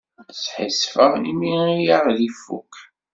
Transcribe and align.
Sḥissifeɣ 0.43 1.11
imi 1.31 1.51
ay 1.75 1.85
aɣ-ifuk. 1.97 2.73